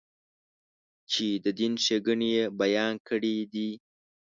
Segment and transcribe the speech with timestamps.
[1.11, 3.69] چې د دین ښېګڼې یې بیان کړې دي.